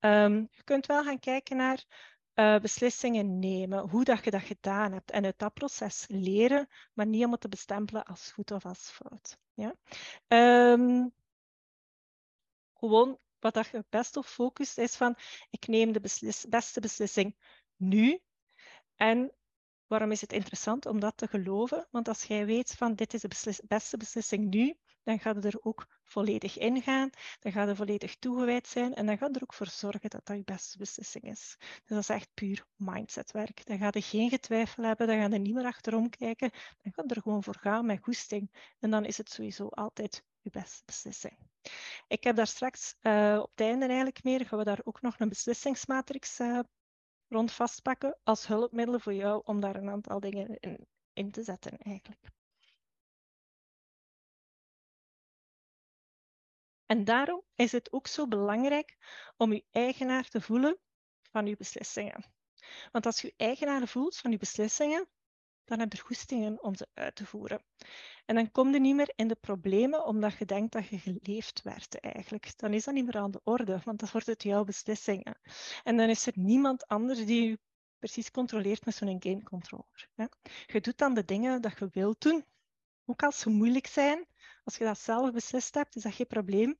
[0.00, 1.84] Um, je kunt wel gaan kijken naar
[2.34, 7.06] uh, beslissingen nemen, hoe dat je dat gedaan hebt en uit dat proces leren, maar
[7.06, 9.38] niet om het te bestempelen als goed of als fout.
[9.54, 9.74] Ja?
[10.72, 11.14] Um,
[12.78, 15.16] gewoon wat dat je best op focust is van
[15.50, 16.00] ik neem de
[16.48, 17.36] beste beslissing
[17.76, 18.20] nu.
[18.94, 19.32] En
[19.86, 21.88] waarom is het interessant om dat te geloven?
[21.90, 25.62] Want als jij weet van dit is de beste beslissing nu, dan gaat je er
[25.62, 27.10] ook volledig ingaan,
[27.40, 30.36] dan gaat je volledig toegewijd zijn en dan gaat er ook voor zorgen dat dat
[30.36, 31.56] je beste beslissing is.
[31.58, 33.66] Dus dat is echt puur mindsetwerk.
[33.66, 36.50] Dan ga je geen getwijfel hebben, dan ga je niet meer achterom kijken,
[36.82, 38.72] dan gaat er gewoon voor gaan met goesting.
[38.78, 41.38] En dan is het sowieso altijd beste beslissing.
[42.08, 45.18] Ik heb daar straks uh, op het einde eigenlijk meer, gaan we daar ook nog
[45.18, 46.60] een beslissingsmatrix uh,
[47.28, 51.78] rond vastpakken als hulpmiddel voor jou om daar een aantal dingen in, in te zetten
[51.78, 52.34] eigenlijk.
[56.86, 58.96] En daarom is het ook zo belangrijk
[59.36, 60.78] om je eigenaar te voelen
[61.30, 62.24] van je beslissingen.
[62.92, 65.08] Want als je eigenaar voelt van je beslissingen,
[65.66, 67.62] dan heb je goestingen om ze uit te voeren.
[68.26, 71.62] En dan kom je niet meer in de problemen omdat je denkt dat je geleefd
[71.62, 72.58] werd eigenlijk.
[72.58, 75.38] Dan is dat niet meer aan de orde, want dat wordt het jouw beslissingen.
[75.84, 77.58] En dan is er niemand anders die je
[77.98, 80.08] precies controleert met zo'n game controller.
[80.66, 82.44] Je doet dan de dingen dat je wilt doen,
[83.04, 84.26] ook als ze moeilijk zijn.
[84.64, 86.78] Als je dat zelf beslist hebt, is dat geen probleem.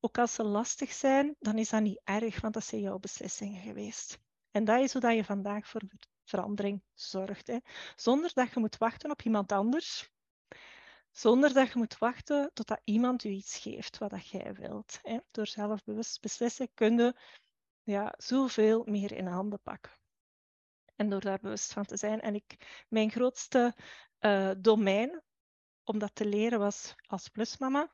[0.00, 3.62] Ook als ze lastig zijn, dan is dat niet erg, want dat zijn jouw beslissingen
[3.62, 4.18] geweest.
[4.50, 5.82] En dat is hoe je vandaag voor
[6.28, 7.52] verandering zorgt.
[7.96, 10.10] Zonder dat je moet wachten op iemand anders.
[11.10, 14.98] Zonder dat je moet wachten totdat iemand u iets geeft wat dat jij wilt.
[15.02, 15.18] Hè.
[15.30, 17.14] Door zelfbewust beslissen kun je
[17.82, 19.92] ja, zoveel meer in handen pakken.
[20.96, 22.20] En door daar bewust van te zijn.
[22.20, 23.74] En ik, mijn grootste
[24.20, 25.22] uh, domein
[25.84, 27.92] om dat te leren was als plusmama.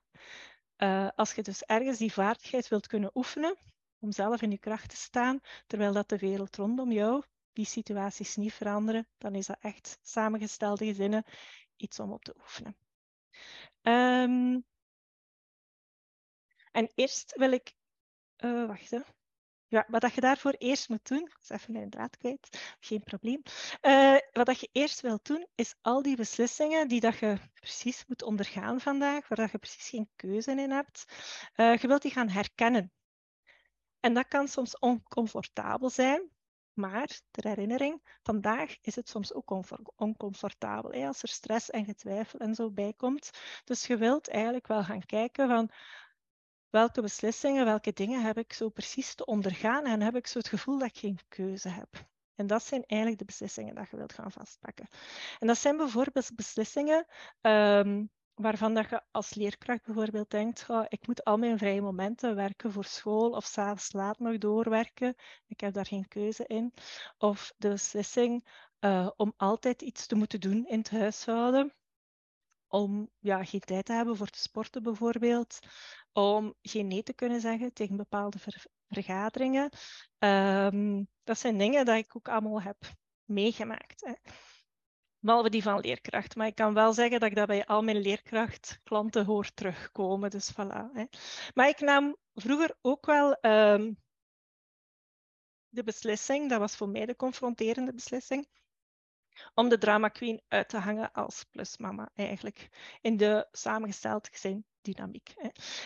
[0.79, 3.57] Uh, als je dus ergens die vaardigheid wilt kunnen oefenen,
[3.99, 8.36] om zelf in je kracht te staan, terwijl dat de wereld rondom jou die situaties
[8.36, 11.24] niet veranderen, dan is dat echt samengestelde gezinnen
[11.76, 12.76] iets om op te oefenen.
[13.82, 14.64] Um,
[16.72, 17.74] en eerst wil ik,
[18.38, 19.00] uh, wacht hè.
[19.66, 23.42] Ja, wat dat je daarvoor eerst moet doen, ik even mijn draad kwijt, geen probleem.
[23.82, 28.06] Uh, wat dat je eerst wilt doen, is al die beslissingen die dat je precies
[28.06, 31.04] moet ondergaan vandaag, waar dat je precies geen keuze in hebt,
[31.56, 32.92] uh, je wilt die gaan herkennen.
[34.00, 36.30] En dat kan soms oncomfortabel zijn,
[36.74, 39.62] maar ter herinnering, vandaag is het soms ook
[39.96, 43.30] oncomfortabel hè, als er stress en getwijfel en zo bij komt.
[43.64, 45.70] Dus je wilt eigenlijk wel gaan kijken van
[46.70, 50.48] welke beslissingen, welke dingen heb ik zo precies te ondergaan en heb ik zo het
[50.48, 52.06] gevoel dat ik geen keuze heb.
[52.34, 54.88] En dat zijn eigenlijk de beslissingen dat je wilt gaan vastpakken.
[55.38, 57.06] En dat zijn bijvoorbeeld beslissingen
[57.40, 62.35] um, waarvan dat je als leerkracht bijvoorbeeld denkt, oh, ik moet al mijn vrije momenten
[62.35, 65.14] werken voor school of s'avonds laat nog doorwerken,
[65.47, 66.75] ik heb daar geen keuze in.
[67.18, 68.49] Of de beslissing
[68.81, 71.75] uh, om altijd iets te moeten doen in het huishouden,
[72.68, 75.59] om ja, geen tijd te hebben voor te sporten bijvoorbeeld,
[76.12, 79.70] om geen nee te kunnen zeggen tegen bepaalde ver vergaderingen.
[80.18, 82.77] Um, dat zijn dingen die ik ook allemaal heb
[83.25, 84.01] meegemaakt.
[84.05, 84.12] Hè.
[85.24, 86.37] Behalve die van leerkracht.
[86.37, 90.30] Maar ik kan wel zeggen dat ik dat bij al mijn leerkrachtklanten hoor terugkomen.
[90.30, 90.92] Dus voilà.
[90.92, 91.04] Hè.
[91.54, 93.96] Maar ik nam vroeger ook wel um,
[95.68, 98.48] de beslissing, dat was voor mij de confronterende beslissing,
[99.54, 102.68] om de drama queen uit te hangen als plusmama eigenlijk
[103.00, 105.35] in de samengesteld gezin dynamiek.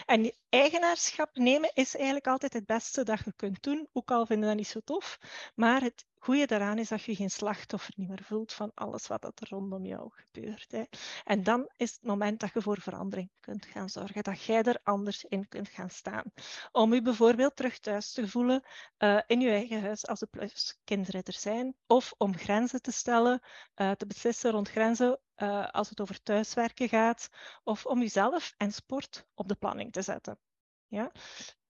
[0.07, 4.49] En eigenaarschap nemen is eigenlijk altijd het beste dat je kunt doen, ook al vinden
[4.49, 5.19] dat niet zo tof.
[5.55, 9.25] Maar het goede daaraan is dat je geen slachtoffer niet meer voelt van alles wat
[9.25, 10.73] er rondom jou gebeurt.
[10.73, 10.83] Hè.
[11.25, 14.81] En dan is het moment dat je voor verandering kunt gaan zorgen, dat jij er
[14.83, 16.25] anders in kunt gaan staan.
[16.73, 18.63] Om je bijvoorbeeld terug thuis te voelen
[18.99, 22.93] uh, in je eigen huis als er plus kinderen er zijn, of om grenzen te
[22.93, 23.41] stellen,
[23.77, 27.29] uh, te beslissen rond grenzen uh, als het over thuiswerken gaat,
[27.64, 30.38] of om jezelf en sport op de planning te zetten.
[30.87, 31.12] Ja?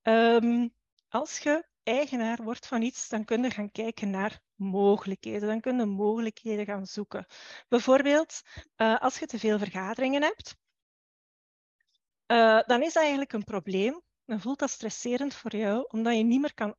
[0.02, 0.74] Um,
[1.08, 5.48] als je eigenaar wordt van iets, dan kun je gaan kijken naar mogelijkheden.
[5.48, 7.26] Dan kun je mogelijkheden gaan zoeken.
[7.68, 8.42] Bijvoorbeeld,
[8.76, 10.56] uh, als je te veel vergaderingen hebt,
[12.26, 14.02] uh, dan is dat eigenlijk een probleem.
[14.24, 16.74] Dan voelt dat stresserend voor jou, omdat je niet meer kan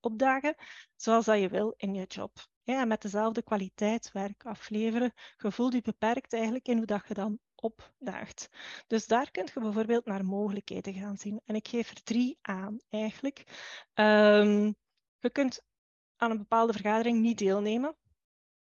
[0.00, 0.54] opdagen
[0.96, 2.50] zoals dat je wil in je job.
[2.64, 5.12] Ja, met dezelfde kwaliteit werk afleveren.
[5.36, 8.48] Je voelt je beperkt eigenlijk in hoe dat je dan opdaagt.
[8.86, 11.40] Dus daar kun je bijvoorbeeld naar mogelijkheden gaan zien.
[11.44, 13.38] En ik geef er drie aan eigenlijk.
[13.94, 14.74] Um,
[15.18, 15.62] je kunt
[16.16, 17.96] aan een bepaalde vergadering niet deelnemen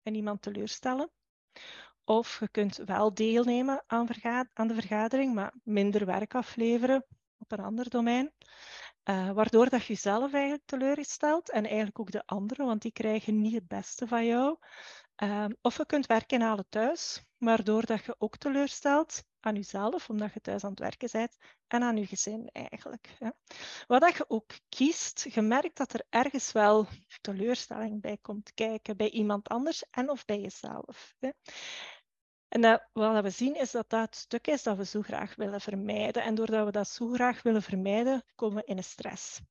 [0.03, 1.11] en iemand teleurstellen.
[2.03, 4.07] Of je kunt wel deelnemen aan,
[4.53, 7.05] aan de vergadering, maar minder werk afleveren
[7.37, 8.33] op een ander domein.
[9.09, 13.41] Uh, waardoor dat je jezelf eigenlijk teleurstelt en eigenlijk ook de anderen, want die krijgen
[13.41, 14.57] niet het beste van jou.
[15.23, 20.33] Uh, of je kunt werken halen thuis, waardoor dat je ook teleurstelt aan jezelf, omdat
[20.33, 23.15] je thuis aan het werken bent, en aan je gezin eigenlijk.
[23.19, 23.33] Ja.
[23.87, 26.87] Wat dat je ook kiest, je merkt dat er ergens wel
[27.21, 31.15] teleurstelling bij komt kijken, bij iemand anders en of bij jezelf.
[31.19, 31.29] Hè.
[32.49, 35.61] En dat, wat we zien is dat dat stuk is dat we zo graag willen
[35.61, 36.23] vermijden.
[36.23, 39.41] En doordat we dat zo graag willen vermijden, komen we in een stress.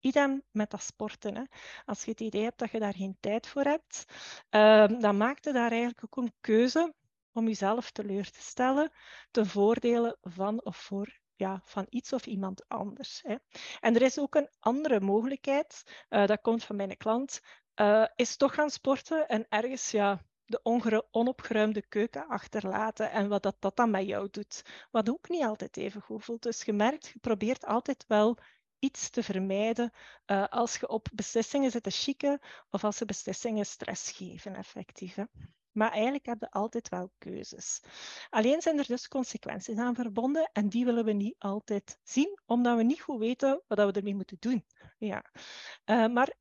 [0.00, 1.36] Idem met dat sporten.
[1.36, 1.42] Hè.
[1.84, 4.04] Als je het idee hebt dat je daar geen tijd voor hebt,
[4.50, 6.94] uh, dan maak je daar eigenlijk ook een keuze
[7.32, 8.92] om jezelf teleur te stellen
[9.30, 13.22] ten voordele van of voor ja, van iets of iemand anders.
[13.22, 13.36] Hè.
[13.80, 17.40] En er is ook een andere mogelijkheid, uh, dat komt van mijn klant,
[17.80, 23.56] uh, is toch gaan sporten en ergens ja, de onopgeruimde keuken achterlaten en wat dat,
[23.58, 24.62] dat dan met jou doet.
[24.90, 26.42] Wat ook niet altijd even goed voelt.
[26.42, 28.38] Dus je merkt, je probeert altijd wel
[28.78, 29.92] iets te vermijden
[30.26, 35.14] uh, als je op beslissingen zit te chicken of als ze beslissingen stress geven, effectief.
[35.14, 35.24] Hè.
[35.72, 37.80] Maar eigenlijk heb je altijd wel keuzes.
[38.30, 42.76] Alleen zijn er dus consequenties aan verbonden en die willen we niet altijd zien, omdat
[42.76, 44.64] we niet goed weten wat we ermee moeten doen.
[44.98, 45.24] Ja.
[45.84, 46.34] Uh, maar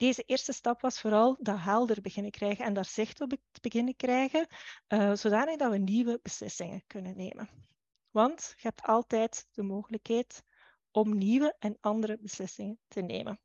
[0.00, 4.46] deze eerste stap was vooral dat helder beginnen krijgen en daar zicht op beginnen krijgen,
[4.88, 7.48] uh, zodanig dat we nieuwe beslissingen kunnen nemen.
[8.10, 10.42] Want je hebt altijd de mogelijkheid
[10.90, 13.40] om nieuwe en andere beslissingen te nemen.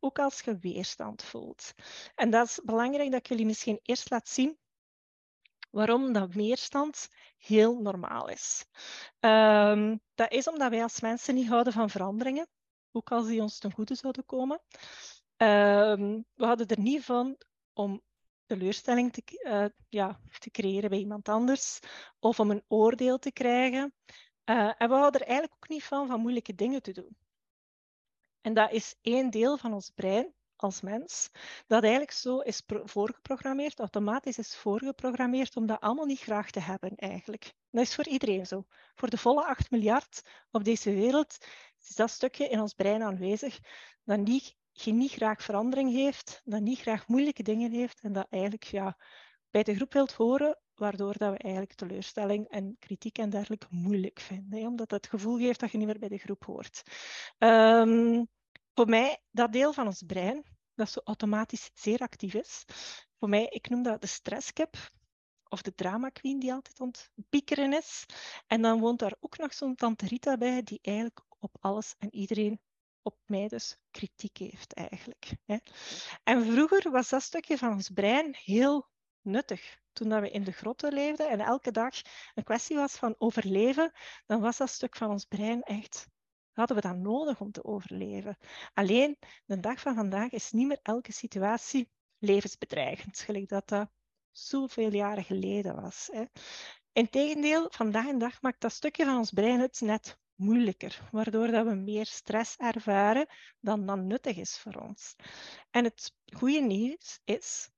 [0.00, 1.74] Ook als je weerstand voelt.
[2.14, 4.58] En dat is belangrijk dat ik jullie misschien eerst laat zien
[5.70, 8.64] waarom dat weerstand heel normaal is.
[9.20, 12.48] Um, dat is omdat wij als mensen niet houden van veranderingen,
[12.92, 14.60] ook als die ons ten goede zouden komen.
[15.36, 17.36] Um, we hadden er niet van
[17.72, 18.02] om
[18.46, 21.78] teleurstelling te, uh, ja, te creëren bij iemand anders
[22.18, 23.94] of om een oordeel te krijgen.
[24.44, 27.16] Uh, en we houden er eigenlijk ook niet van van moeilijke dingen te doen.
[28.40, 31.30] En dat is één deel van ons brein als mens,
[31.66, 36.96] dat eigenlijk zo is voorgeprogrammeerd, automatisch is voorgeprogrammeerd om dat allemaal niet graag te hebben
[36.96, 37.54] eigenlijk.
[37.70, 38.64] Dat is voor iedereen zo.
[38.94, 41.36] Voor de volle 8 miljard op deze wereld
[41.80, 43.60] is dat stukje in ons brein aanwezig
[44.04, 48.26] dat niet, je niet graag verandering heeft, dat niet graag moeilijke dingen heeft en dat
[48.30, 48.98] eigenlijk ja,
[49.50, 54.20] bij de groep wilt horen, waardoor dat we eigenlijk teleurstelling en kritiek en dergelijke moeilijk
[54.20, 54.58] vinden.
[54.58, 54.66] Hè?
[54.66, 56.82] Omdat dat het gevoel geeft dat je niet meer bij de groep hoort.
[57.38, 58.28] Um,
[58.74, 62.64] voor mij, dat deel van ons brein, dat zo automatisch zeer actief is,
[63.18, 64.76] voor mij, ik noem dat de stresskip
[65.48, 68.06] of de drama queen die altijd ontpiekeren is.
[68.46, 72.14] En dan woont daar ook nog zo'n tante Rita bij, die eigenlijk op alles en
[72.14, 72.60] iedereen,
[73.04, 75.32] op mij dus, kritiek heeft eigenlijk.
[75.44, 75.56] Hè.
[76.22, 78.88] En vroeger was dat stukje van ons brein heel
[79.20, 79.82] nuttig.
[79.92, 81.94] Toen dat we in de grotten leefden en elke dag
[82.34, 83.92] een kwestie was van overleven,
[84.26, 86.06] dan was dat stuk van ons brein echt
[86.54, 88.38] hadden we dat nodig om te overleven.
[88.74, 93.90] Alleen, de dag van vandaag is niet meer elke situatie levensbedreigend, gelijk dat dat
[94.30, 96.08] zoveel jaren geleden was.
[96.12, 96.24] Hè.
[96.92, 101.66] Integendeel, vandaag en dag maakt dat stukje van ons brein het net moeilijker, waardoor dat
[101.66, 103.26] we meer stress ervaren
[103.60, 105.16] dan dan nuttig is voor ons.
[105.70, 107.70] En het goede nieuws is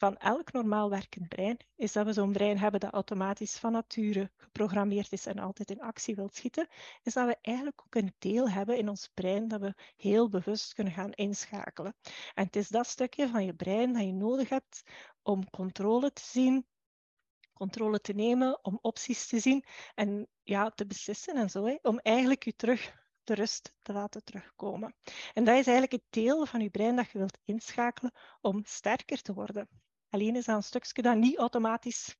[0.00, 4.30] van elk normaal werkend brein, is dat we zo'n brein hebben dat automatisch van nature
[4.36, 6.68] geprogrammeerd is en altijd in actie wil schieten,
[7.02, 10.74] is dat we eigenlijk ook een deel hebben in ons brein dat we heel bewust
[10.74, 11.94] kunnen gaan inschakelen.
[12.34, 14.82] En het is dat stukje van je brein dat je nodig hebt
[15.22, 16.66] om controle te zien,
[17.60, 21.98] controle te nemen, om opties te zien en ja, te beslissen en zo, hè, om
[21.98, 22.94] eigenlijk je terug
[23.24, 24.94] de rust te laten terugkomen.
[25.34, 29.22] En dat is eigenlijk het deel van je brein dat je wilt inschakelen om sterker
[29.22, 29.68] te worden.
[30.08, 32.16] Alleen is dat een stukje dat niet automatisch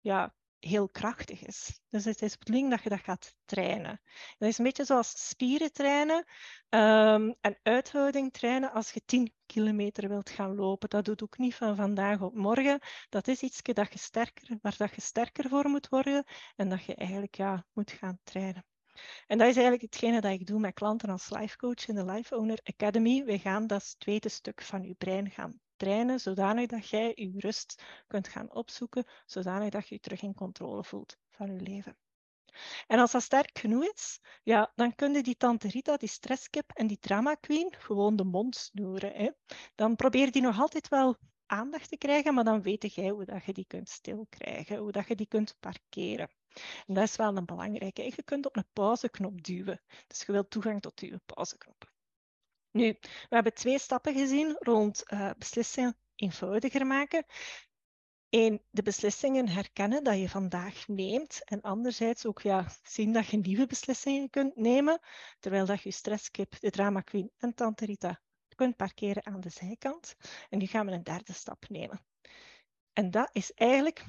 [0.00, 1.80] ja, heel krachtig is.
[1.88, 4.00] Dus het is de bedoeling dat je dat gaat trainen.
[4.38, 6.24] Dat is een beetje zoals spieren trainen
[6.68, 10.88] um, en uithouding trainen als je 10 kilometer wilt gaan lopen.
[10.88, 12.78] Dat doet ook niet van vandaag op morgen.
[13.08, 16.24] Dat is iets dat je sterker, waar dat je sterker voor moet worden
[16.56, 18.64] en dat je eigenlijk ja, moet gaan trainen.
[19.26, 22.04] En dat is eigenlijk hetgene dat ik doe met klanten als life coach in de
[22.04, 23.24] Life Owner Academy.
[23.24, 27.82] We gaan dat tweede stuk van je brein gaan trainen, zodanig dat jij je rust
[28.06, 31.96] kunt gaan opzoeken, zodanig dat je je terug in controle voelt van je leven.
[32.86, 36.70] En als dat sterk genoeg is, ja, dan kun je die tante Rita, die stresskip
[36.74, 39.12] en die drama queen gewoon de mond snoeren.
[39.12, 39.30] Hè.
[39.74, 41.16] Dan probeer die nog altijd wel
[41.46, 45.08] aandacht te krijgen, maar dan weet jij hoe dat je die kunt stilkrijgen, hoe dat
[45.08, 46.30] je die kunt parkeren.
[46.86, 48.02] En dat is wel een belangrijke.
[48.02, 49.80] Je kunt op een pauzeknop duwen.
[50.06, 51.90] Dus je wilt toegang tot je pauzeknop.
[52.70, 57.24] Nu, we hebben twee stappen gezien rond uh, beslissingen eenvoudiger maken.
[58.28, 61.44] Eén, de beslissingen herkennen dat je vandaag neemt.
[61.44, 65.00] En anderzijds ook ja, zien dat je nieuwe beslissingen kunt nemen,
[65.38, 68.20] terwijl dat je stresskip, de drama queen en tante Rita
[68.54, 70.16] kunt parkeren aan de zijkant.
[70.48, 72.04] En nu gaan we een derde stap nemen.
[72.92, 74.04] En dat is eigenlijk,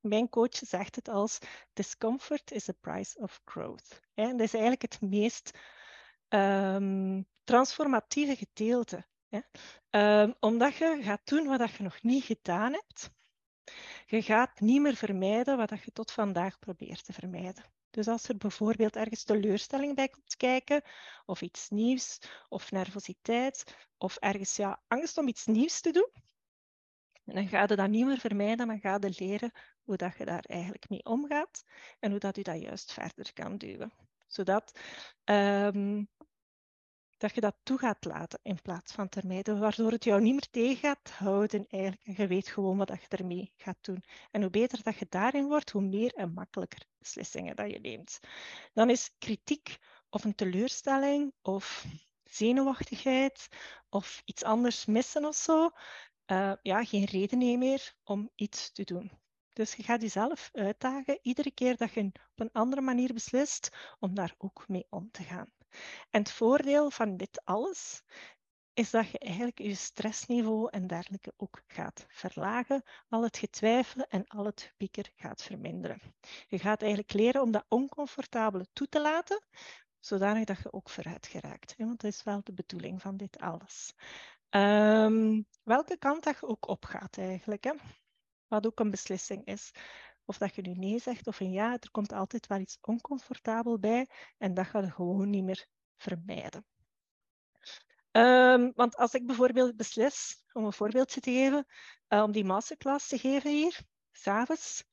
[0.00, 1.38] mijn coach zegt het als,
[1.72, 4.00] discomfort is the price of growth.
[4.14, 5.50] En dat is eigenlijk het meest
[6.28, 9.06] um, transformatieve gedeelte.
[9.90, 13.10] Um, omdat je gaat doen wat je nog niet gedaan hebt.
[14.06, 17.64] Je gaat niet meer vermijden wat je tot vandaag probeert te vermijden.
[17.90, 20.82] Dus als er bijvoorbeeld ergens teleurstelling bij komt kijken,
[21.24, 26.10] of iets nieuws, of nervositeit, of ergens ja, angst om iets nieuws te doen,
[27.24, 30.44] dan ga je dat niet meer vermijden, maar ga je leren hoe dat je daar
[30.44, 31.64] eigenlijk mee omgaat
[31.98, 33.92] en hoe dat je dat juist verder kan duwen.
[34.26, 34.80] Zodat
[35.24, 36.08] um,
[37.16, 40.32] dat je dat toe gaat laten in plaats van te vermijden, waardoor het jou niet
[40.32, 42.06] meer tegen gaat houden eigenlijk.
[42.06, 44.04] En je weet gewoon wat je ermee gaat doen.
[44.30, 48.18] En hoe beter dat je daarin wordt, hoe meer en makkelijker beslissingen dat je neemt.
[48.72, 49.78] Dan is kritiek
[50.10, 51.86] of een teleurstelling of
[52.24, 53.48] zenuwachtigheid
[53.88, 55.70] of iets anders missen of zo,
[56.26, 59.10] uh, ja, geen reden meer om iets te doen.
[59.52, 64.14] Dus je gaat jezelf uitdagen, iedere keer dat je op een andere manier beslist, om
[64.14, 65.52] daar ook mee om te gaan.
[66.10, 68.02] En het voordeel van dit alles
[68.72, 74.26] is dat je eigenlijk je stressniveau en dergelijke ook gaat verlagen, al het getwijfelen en
[74.26, 76.00] al het pieker gaat verminderen.
[76.48, 79.46] Je gaat eigenlijk leren om dat oncomfortabele toe te laten,
[80.00, 81.74] zodanig dat je ook vooruit geraakt.
[81.76, 83.94] Want dat is wel de bedoeling van dit alles.
[84.50, 87.64] Um, welke kant dat je ook opgaat eigenlijk.
[87.64, 87.72] Hè?
[88.48, 89.70] Wat ook een beslissing is.
[90.26, 93.78] Of dat je nu nee zegt of een ja, er komt altijd wel iets oncomfortabel
[93.78, 94.08] bij
[94.38, 95.66] en dat ga je gewoon niet meer
[95.96, 96.64] vermijden.
[98.10, 101.66] Ehm, want als ik bijvoorbeeld beslis, om een voorbeeldje te geven,
[102.08, 103.80] uh, om die masterclass te geven hier,
[104.12, 104.84] s'avonds,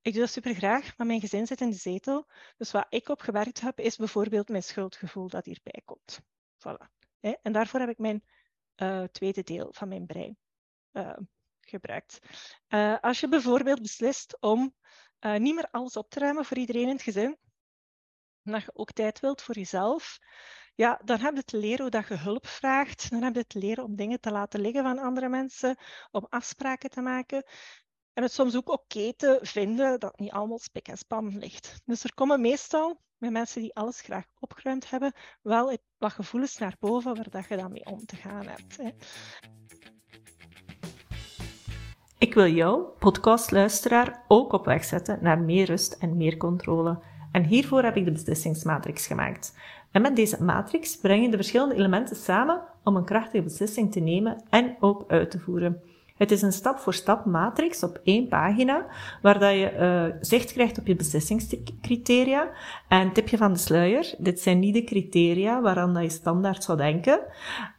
[0.00, 2.26] ik doe dat super graag, maar mijn gezin zit in de zetel.
[2.56, 6.20] Dus wat ik op gewerkt heb, is bijvoorbeeld mijn schuldgevoel dat hierbij komt.
[6.58, 6.90] Voilà.
[7.20, 8.24] En daarvoor heb ik mijn
[8.76, 10.38] uh, tweede deel van mijn brein
[10.92, 11.16] uh,
[11.68, 12.18] gebruikt.
[12.68, 14.74] Uh, als je bijvoorbeeld beslist om
[15.20, 17.38] niet meer alles op te ruimen voor iedereen in het gezin,
[18.42, 20.18] dat je ook tijd wilt voor jezelf,
[20.74, 23.10] ja, dan heb je te leren hoe dat je hulp vraagt.
[23.10, 25.76] Dan heb je te leren om dingen te laten liggen van andere mensen,
[26.10, 27.44] om afspraken te maken.
[28.12, 31.80] En het soms ook oké te vinden dat niet allemaal spik en span ligt.
[31.84, 36.76] Dus er komen meestal met mensen die alles graag opgeruimd hebben, wel wat gevoelens naar
[36.78, 38.76] boven waar dat je dan mee om te gaan hebt.
[38.76, 38.90] Hè.
[42.22, 46.98] Ik wil jou, podcastluisteraar, ook op weg zetten naar meer rust en meer controle.
[47.32, 49.58] En hiervoor heb ik de beslissingsmatrix gemaakt.
[49.90, 54.00] En met deze matrix breng je de verschillende elementen samen om een krachtige beslissing te
[54.00, 55.82] nemen en ook uit te voeren.
[56.16, 58.86] Het is een stap-voor-stap matrix op één pagina,
[59.22, 62.50] waar dat je uh, zicht krijgt op je beslissingscriteria.
[62.92, 67.20] En tipje van de sluier, dit zijn niet de criteria waaraan je standaard zou denken.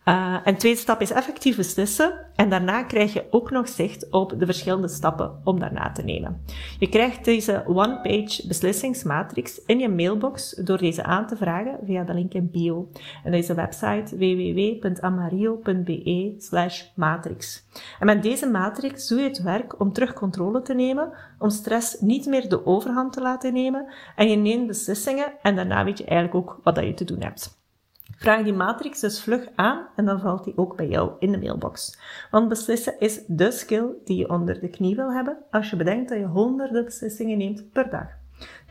[0.05, 2.19] Uh, en tweede stap is effectief beslissen.
[2.35, 6.41] En daarna krijg je ook nog zicht op de verschillende stappen om daarna te nemen.
[6.79, 12.13] Je krijgt deze one-page beslissingsmatrix in je mailbox door deze aan te vragen via de
[12.13, 12.89] link in bio.
[13.23, 17.65] En deze website www.amario.be slash matrix.
[17.99, 21.11] En met deze matrix doe je het werk om terug controle te nemen,
[21.43, 23.85] om stress niet meer de overhand te laten nemen
[24.15, 27.21] en je neemt beslissingen en daarna weet je eigenlijk ook wat dat je te doen
[27.21, 27.61] hebt.
[28.17, 31.37] Vraag die matrix dus vlug aan en dan valt die ook bij jou in de
[31.37, 31.99] mailbox.
[32.31, 36.09] Want beslissen is de skill die je onder de knie wil hebben als je bedenkt
[36.09, 38.07] dat je honderden beslissingen neemt per dag.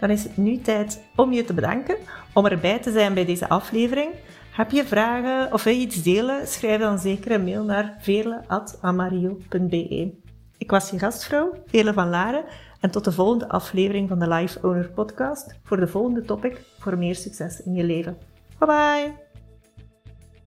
[0.01, 1.97] Dan is het nu tijd om je te bedanken,
[2.33, 4.11] om erbij te zijn bij deze aflevering.
[4.53, 6.47] Heb je vragen of wil je iets delen?
[6.47, 10.22] Schrijf dan zeker een mail naar veerle.amario.be.
[10.63, 12.45] Ik was je gastvrouw, Veerle van Laren,
[12.81, 16.99] en tot de volgende aflevering van de Life Owner Podcast voor de volgende topic voor
[16.99, 18.19] meer succes in je leven.
[18.59, 19.32] Bye bye!